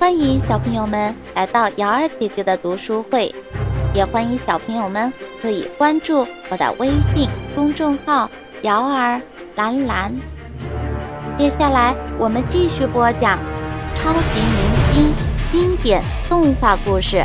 [0.00, 3.32] 欢迎小朋友们来到瑶儿姐姐的读书会，
[3.94, 8.28] 也欢迎小朋友们可以关注我的微信公众号
[8.62, 9.20] “瑶儿
[9.56, 10.10] 蓝蓝”。
[11.36, 13.38] 接下来我们继续播讲
[13.94, 15.14] 超级明星
[15.52, 17.22] 经典动画故事。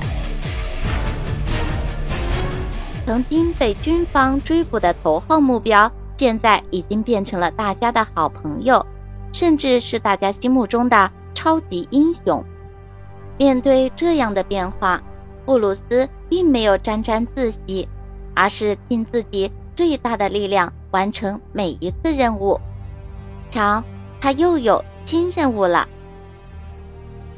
[3.06, 8.86] 曾经被军方追捕的头号目标，现在已经变成了大家的好朋友，
[9.32, 12.44] 甚至是大家心目中的超级英雄。
[13.38, 15.04] 面对这样的变化，
[15.46, 17.90] 布鲁斯并没有沾沾自喜，
[18.34, 22.62] 而是尽自己最大的力量完成每一次任务。
[23.52, 23.84] 瞧，
[24.22, 25.90] 他又有新任务了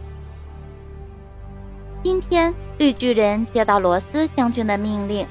[2.04, 5.28] 今天，绿巨人接到罗斯将军的命令：“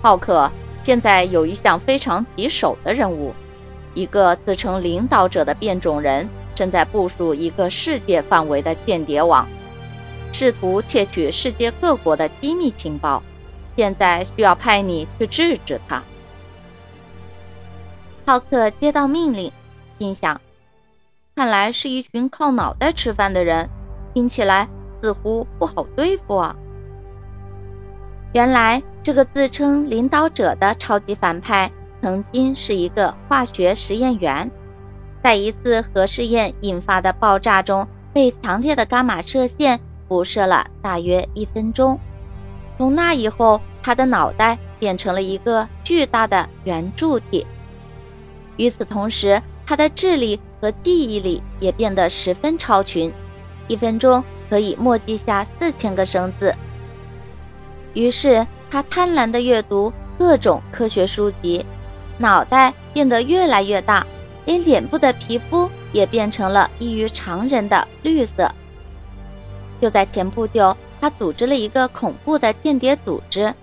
[0.00, 0.50] 浩克，
[0.82, 3.34] 现在有一项非常棘手的任务，
[3.92, 9.48] 一个自称领导者的变种人。”正在部署一个世界范围的间谍网，
[10.30, 13.22] 试图窃取世界各国的机密情报。
[13.76, 16.02] 现在需要派你去制止他。
[18.26, 19.50] 浩克接到命令，
[19.98, 20.38] 心想：
[21.34, 23.70] 看来是一群靠脑袋吃饭的人，
[24.12, 24.68] 听起来
[25.00, 26.54] 似乎不好对付啊。
[28.34, 34.50] 原来，这个自称领导者的超级反派，曾经是一个化学实验员。
[35.22, 41.98] 在一次核试验引发的爆炸中，被强烈的伽马射线辐射了大约一分钟。
[42.78, 47.46] 从那以后，他的脑袋变成了一个巨大的圆柱体。
[48.56, 53.12] 与此同时，他的智力和记忆力也变得十分超群，
[53.68, 56.54] 一分钟可以默记下四千个生字。
[57.92, 61.64] 于是，他贪婪地阅读各种科学书籍，
[62.18, 64.06] 脑袋变得越来越大。
[64.46, 68.52] 连脸部的皮肤也变成了异于常人的绿色。
[69.80, 73.54] 就在前不久，他组织了一个恐怖的间谍组织，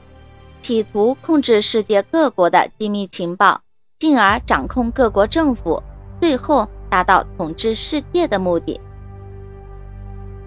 [0.62, 3.62] 企图控制世界各国的机密情报，
[4.00, 5.84] 进而掌控各国政府，
[6.20, 8.82] 最后达到统治世界的目的。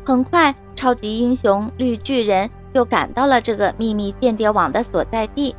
[0.05, 5.55] 很快，超级英雄绿巨人就赶到了这个秘密间谍网的所在地。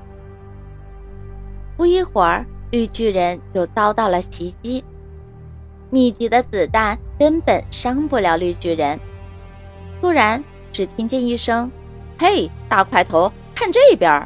[1.77, 2.45] 不一会儿。
[2.71, 4.81] 绿巨人就遭到了袭击，
[5.89, 8.97] 密集的子弹根本伤不了绿巨人。
[9.99, 11.69] 突然，只听见一声
[12.17, 14.25] ：“嘿，大块头，看这边！”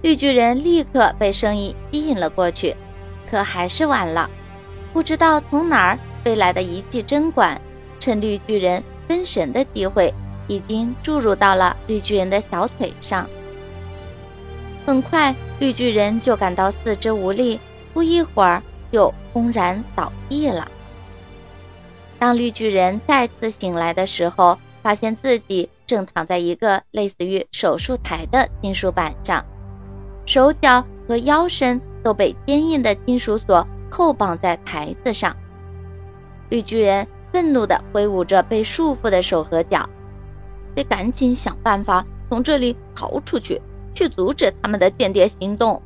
[0.00, 2.74] 绿巨人立刻被声音吸引了过去，
[3.30, 4.30] 可还是晚了。
[4.94, 7.60] 不知道从哪儿飞来的一记针管，
[8.00, 10.14] 趁绿巨人分神的机会，
[10.48, 13.28] 已经注入到了绿巨人的小腿上。
[14.86, 17.58] 很快，绿巨人就感到四肢无力，
[17.92, 20.68] 不一会儿就轰然倒地了。
[22.20, 29.44] 当绿巨人再次醒来的时候，发现自己正躺在一个类似于手术台的金属板上，
[30.24, 35.36] 手脚和腰身都被坚硬的金属锁扣绑在台子上。
[36.48, 39.90] 绿巨人愤怒地挥舞着被束缚的手和脚，
[40.76, 43.60] 得赶紧想办法从这里逃出去。
[43.96, 45.82] 去阻止他们的间谍行动，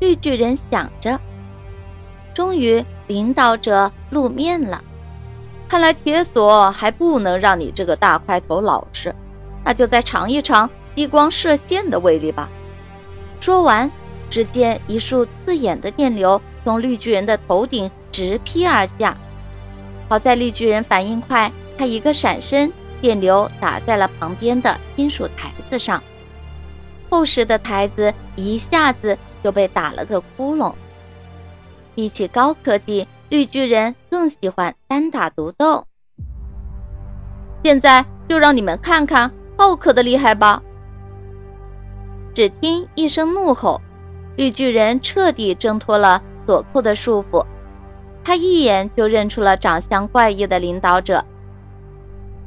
[0.00, 1.20] 绿巨人想着。
[2.34, 4.82] 终于，领导者露面了。
[5.68, 9.14] 看来铁锁还不能让你这个大块头老实，
[9.64, 12.48] 那就再尝一尝激光射线的威力吧。
[13.38, 13.90] 说完，
[14.30, 19.16] 只见一束刺眼的电流从绿巨人的头顶直劈而下。
[20.08, 26.02] 好在绿巨人反应快，他一个闪身，电流打在了旁边的金属台子上。
[27.10, 30.74] 厚实的台子一下子就被打了个窟窿。
[31.94, 35.86] 比起高科技，绿巨人更喜欢单打独斗。
[37.62, 40.62] 现在就让你们看看浩克的厉害吧！
[42.34, 43.80] 只听一声怒吼，
[44.36, 47.46] 绿巨人彻底挣脱了锁扣的束缚。
[48.24, 51.24] 他一眼就认出了长相怪异的领导者，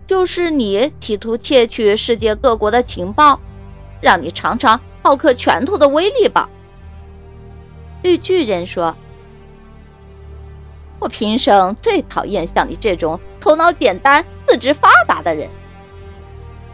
[0.07, 3.39] 就是你，企图窃取世界各国的情报。
[4.01, 6.49] 让你尝尝浩克拳头的威力吧。”
[8.03, 8.95] 绿巨人说
[10.99, 15.49] ，“我平生最讨厌像你这种头脑简单、四肢发达的人。”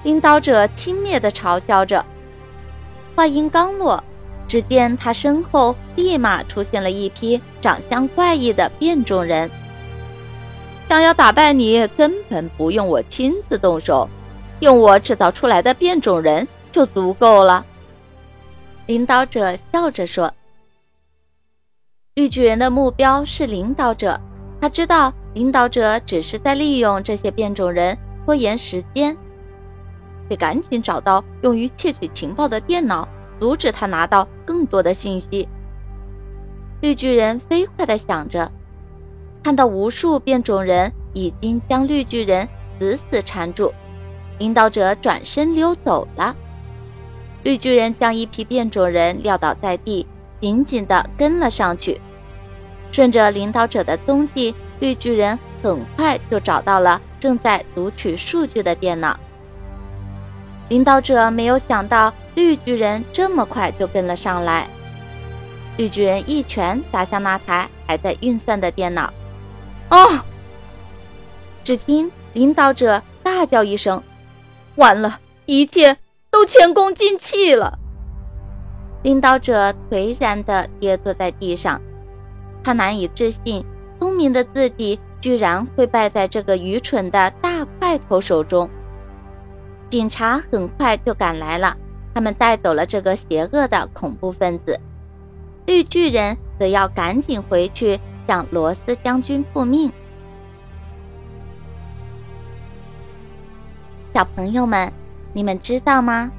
[0.04, 2.06] 领导者轻蔑地嘲笑着。
[3.16, 4.04] 话音刚落，
[4.48, 9.50] 只见他身后立马出现了一批长相怪异的变种人。
[10.90, 14.10] 想要打败你，根本不用我亲自动手，
[14.60, 16.48] 用我制造出来的变种人。
[16.74, 17.66] 就足够了。
[18.88, 20.34] 领导者笑着说
[22.16, 24.20] ：“绿巨人的目标是领导者，
[24.60, 29.16] 他知道领导者只是在利用这些变种人拖延时间，
[30.28, 33.08] 得赶紧找到用于窃取情报的电脑，
[33.40, 35.48] 阻止他拿到更多的信息。
[36.82, 38.52] 绿巨人飞快地想着，
[39.44, 42.50] 看到无数变种人已经将绿巨人
[42.80, 43.74] 死死缠住，
[44.40, 46.36] 领导者转身溜走了。
[47.44, 50.08] 绿巨人将一批变种人撂倒在地，
[50.40, 52.00] 紧紧地跟了上去。
[52.92, 59.20] 顺着领导者的踪迹，绿巨人很快就找到了正在读取数据的电脑。
[60.70, 64.68] 领导者没有想到绿巨人这么快就跟了上来，
[65.78, 69.14] 绿巨人一拳打向那台还在运算的电脑。
[69.90, 70.22] 哦！
[71.64, 74.04] 只听领导者大叫一声
[74.76, 75.98] ：“完了，一切！”
[76.34, 77.78] 都前功尽弃了。
[79.04, 81.80] 领导者颓然地跌坐在地上，
[82.64, 83.64] 他难以置信，
[84.00, 88.68] 聪明的自己居然会败在这个愚蠢的大块头手中。
[89.92, 91.78] 警察很快就赶来了，
[92.16, 94.80] 他们带走了这个邪恶的恐怖分子。
[95.68, 99.92] 绿巨人则要赶紧回去向罗斯将军复命。
[104.16, 104.92] 小朋友们。
[105.34, 106.32] 你们知道吗？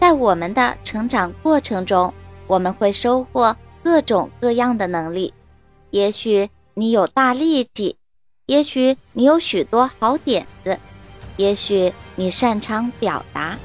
[0.00, 2.14] 在我们的成长过程中，
[2.46, 3.54] 我们会收获
[3.84, 5.34] 各种各样的能力。
[5.90, 7.96] 也许你有大力气，
[8.46, 10.78] 也许你有许多好点子，
[11.36, 13.58] 也许你擅长表达。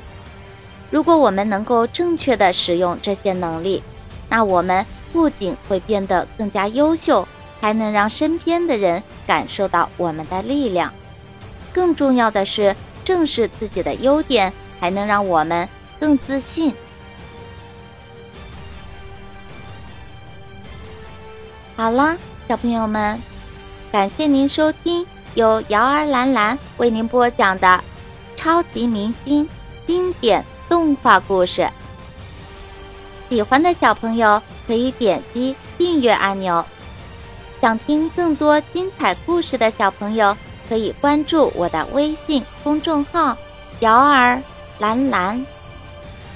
[0.92, 3.82] 如果我们能够正确的使用这些能力，
[4.30, 7.28] 那我们不仅会变得更加优秀，
[7.62, 10.94] 还能让身边的人感受到我们的力量。
[11.74, 14.52] 更重要的是，正视自己的优点。
[14.86, 15.68] 还能让我们
[16.00, 16.72] 更自信。
[21.76, 22.16] 好了，
[22.48, 23.20] 小朋友们，
[23.92, 27.84] 感谢您收听由瑶儿兰兰为您播讲的
[28.36, 29.50] 超级明星
[29.88, 31.68] 经典动画故事。
[33.28, 36.64] 喜欢的小朋友可以点击订阅按钮，
[37.60, 40.38] 想听更多精彩故事的小朋友
[40.70, 43.36] 可以关注我的微信公众号
[43.82, 44.44] “瑶儿”。
[44.80, 45.46] 蓝蓝，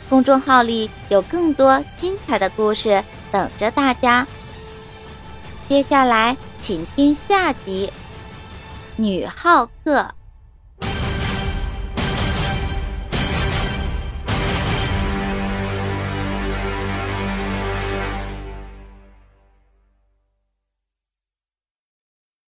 [0.10, 4.26] 公众号里有更多精彩的故事等着大家。
[5.68, 7.92] 接下来，请听下集
[9.02, 10.02] 《女浩克》。